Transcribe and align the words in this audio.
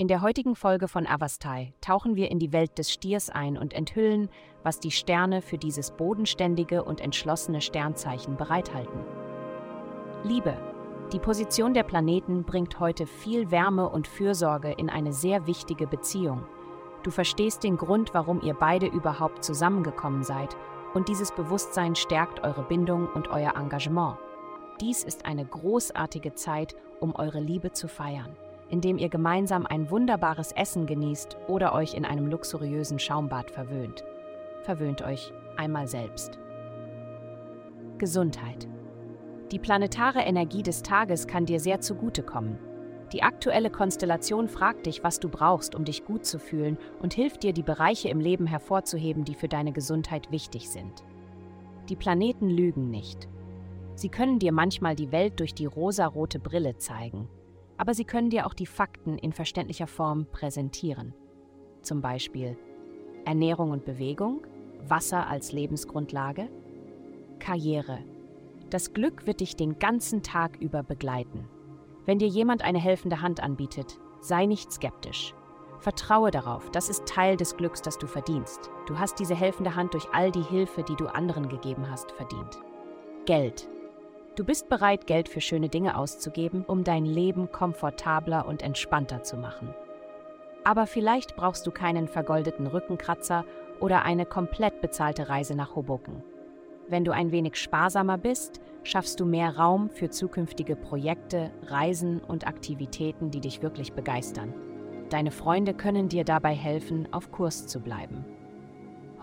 In 0.00 0.08
der 0.08 0.22
heutigen 0.22 0.56
Folge 0.56 0.88
von 0.88 1.06
Avastai 1.06 1.74
tauchen 1.82 2.16
wir 2.16 2.30
in 2.30 2.38
die 2.38 2.54
Welt 2.54 2.78
des 2.78 2.90
Stiers 2.90 3.28
ein 3.28 3.58
und 3.58 3.74
enthüllen, 3.74 4.30
was 4.62 4.80
die 4.80 4.90
Sterne 4.90 5.42
für 5.42 5.58
dieses 5.58 5.90
bodenständige 5.90 6.82
und 6.84 7.02
entschlossene 7.02 7.60
Sternzeichen 7.60 8.38
bereithalten. 8.38 8.98
Liebe. 10.24 10.56
Die 11.12 11.18
Position 11.18 11.74
der 11.74 11.82
Planeten 11.82 12.44
bringt 12.44 12.80
heute 12.80 13.06
viel 13.06 13.50
Wärme 13.50 13.90
und 13.90 14.08
Fürsorge 14.08 14.72
in 14.72 14.88
eine 14.88 15.12
sehr 15.12 15.46
wichtige 15.46 15.86
Beziehung. 15.86 16.46
Du 17.02 17.10
verstehst 17.10 17.62
den 17.62 17.76
Grund, 17.76 18.14
warum 18.14 18.40
ihr 18.40 18.54
beide 18.54 18.86
überhaupt 18.86 19.44
zusammengekommen 19.44 20.22
seid, 20.22 20.56
und 20.94 21.08
dieses 21.08 21.30
Bewusstsein 21.32 21.94
stärkt 21.94 22.42
eure 22.42 22.62
Bindung 22.62 23.06
und 23.14 23.28
euer 23.28 23.54
Engagement. 23.54 24.16
Dies 24.80 25.04
ist 25.04 25.26
eine 25.26 25.44
großartige 25.44 26.34
Zeit, 26.34 26.74
um 27.00 27.14
eure 27.14 27.40
Liebe 27.40 27.72
zu 27.72 27.88
feiern 27.88 28.36
indem 28.70 28.98
ihr 28.98 29.08
gemeinsam 29.08 29.66
ein 29.66 29.90
wunderbares 29.90 30.52
Essen 30.52 30.86
genießt 30.86 31.36
oder 31.48 31.74
euch 31.74 31.94
in 31.94 32.04
einem 32.04 32.26
luxuriösen 32.26 32.98
Schaumbad 32.98 33.50
verwöhnt. 33.50 34.04
Verwöhnt 34.62 35.02
euch 35.02 35.32
einmal 35.56 35.88
selbst. 35.88 36.38
Gesundheit. 37.98 38.68
Die 39.50 39.58
planetare 39.58 40.20
Energie 40.20 40.62
des 40.62 40.82
Tages 40.82 41.26
kann 41.26 41.44
dir 41.44 41.58
sehr 41.58 41.80
zugutekommen. 41.80 42.58
Die 43.12 43.24
aktuelle 43.24 43.70
Konstellation 43.70 44.48
fragt 44.48 44.86
dich, 44.86 45.02
was 45.02 45.18
du 45.18 45.28
brauchst, 45.28 45.74
um 45.74 45.84
dich 45.84 46.04
gut 46.04 46.24
zu 46.24 46.38
fühlen 46.38 46.78
und 47.02 47.12
hilft 47.12 47.42
dir, 47.42 47.52
die 47.52 47.64
Bereiche 47.64 48.08
im 48.08 48.20
Leben 48.20 48.46
hervorzuheben, 48.46 49.24
die 49.24 49.34
für 49.34 49.48
deine 49.48 49.72
Gesundheit 49.72 50.30
wichtig 50.30 50.70
sind. 50.70 51.02
Die 51.88 51.96
Planeten 51.96 52.48
lügen 52.48 52.88
nicht. 52.90 53.28
Sie 54.00 54.08
können 54.08 54.38
dir 54.38 54.50
manchmal 54.50 54.96
die 54.96 55.12
Welt 55.12 55.40
durch 55.40 55.52
die 55.52 55.66
rosarote 55.66 56.38
Brille 56.38 56.78
zeigen, 56.78 57.28
aber 57.76 57.92
sie 57.92 58.06
können 58.06 58.30
dir 58.30 58.46
auch 58.46 58.54
die 58.54 58.64
Fakten 58.64 59.18
in 59.18 59.34
verständlicher 59.34 59.86
Form 59.86 60.24
präsentieren. 60.24 61.12
Zum 61.82 62.00
Beispiel 62.00 62.56
Ernährung 63.26 63.72
und 63.72 63.84
Bewegung, 63.84 64.46
Wasser 64.88 65.26
als 65.26 65.52
Lebensgrundlage, 65.52 66.48
Karriere. 67.40 67.98
Das 68.70 68.94
Glück 68.94 69.26
wird 69.26 69.40
dich 69.40 69.56
den 69.56 69.78
ganzen 69.78 70.22
Tag 70.22 70.56
über 70.56 70.82
begleiten. 70.82 71.46
Wenn 72.06 72.18
dir 72.18 72.28
jemand 72.28 72.62
eine 72.62 72.78
helfende 72.78 73.20
Hand 73.20 73.42
anbietet, 73.42 74.00
sei 74.22 74.46
nicht 74.46 74.72
skeptisch. 74.72 75.34
Vertraue 75.78 76.30
darauf, 76.30 76.70
das 76.70 76.88
ist 76.88 77.04
Teil 77.04 77.36
des 77.36 77.54
Glücks, 77.54 77.82
das 77.82 77.98
du 77.98 78.06
verdienst. 78.06 78.70
Du 78.86 78.98
hast 78.98 79.18
diese 79.18 79.34
helfende 79.34 79.76
Hand 79.76 79.92
durch 79.92 80.08
all 80.14 80.30
die 80.30 80.40
Hilfe, 80.40 80.84
die 80.84 80.96
du 80.96 81.06
anderen 81.06 81.50
gegeben 81.50 81.90
hast, 81.90 82.12
verdient. 82.12 82.62
Geld. 83.26 83.68
Du 84.36 84.44
bist 84.44 84.68
bereit, 84.68 85.06
Geld 85.06 85.28
für 85.28 85.40
schöne 85.40 85.68
Dinge 85.68 85.98
auszugeben, 85.98 86.64
um 86.64 86.84
dein 86.84 87.04
Leben 87.04 87.50
komfortabler 87.50 88.46
und 88.46 88.62
entspannter 88.62 89.22
zu 89.22 89.36
machen. 89.36 89.74
Aber 90.62 90.86
vielleicht 90.86 91.36
brauchst 91.36 91.66
du 91.66 91.70
keinen 91.70 92.06
vergoldeten 92.06 92.66
Rückenkratzer 92.66 93.44
oder 93.80 94.04
eine 94.04 94.26
komplett 94.26 94.80
bezahlte 94.80 95.28
Reise 95.28 95.54
nach 95.54 95.74
Hoboken. 95.74 96.22
Wenn 96.88 97.04
du 97.04 97.12
ein 97.12 97.32
wenig 97.32 97.56
sparsamer 97.56 98.18
bist, 98.18 98.60
schaffst 98.82 99.20
du 99.20 99.24
mehr 99.24 99.56
Raum 99.56 99.90
für 99.90 100.10
zukünftige 100.10 100.76
Projekte, 100.76 101.50
Reisen 101.66 102.20
und 102.20 102.46
Aktivitäten, 102.46 103.30
die 103.30 103.40
dich 103.40 103.62
wirklich 103.62 103.92
begeistern. 103.94 104.54
Deine 105.08 105.32
Freunde 105.32 105.74
können 105.74 106.08
dir 106.08 106.24
dabei 106.24 106.54
helfen, 106.54 107.08
auf 107.12 107.32
Kurs 107.32 107.66
zu 107.66 107.80
bleiben. 107.80 108.24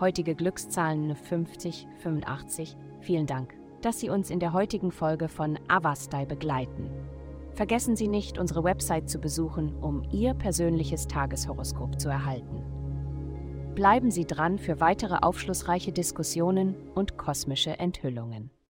Heutige 0.00 0.34
Glückszahlen 0.34 1.16
50, 1.16 1.88
85. 2.02 2.76
Vielen 3.00 3.26
Dank 3.26 3.57
dass 3.82 4.00
Sie 4.00 4.10
uns 4.10 4.30
in 4.30 4.40
der 4.40 4.52
heutigen 4.52 4.90
Folge 4.90 5.28
von 5.28 5.58
Avastai 5.68 6.24
begleiten. 6.24 6.90
Vergessen 7.54 7.96
Sie 7.96 8.08
nicht, 8.08 8.38
unsere 8.38 8.62
Website 8.64 9.10
zu 9.10 9.18
besuchen, 9.18 9.74
um 9.80 10.02
Ihr 10.12 10.34
persönliches 10.34 11.06
Tageshoroskop 11.06 12.00
zu 12.00 12.08
erhalten. 12.08 12.62
Bleiben 13.74 14.10
Sie 14.10 14.24
dran 14.24 14.58
für 14.58 14.80
weitere 14.80 15.18
aufschlussreiche 15.22 15.92
Diskussionen 15.92 16.74
und 16.94 17.16
kosmische 17.16 17.78
Enthüllungen. 17.78 18.50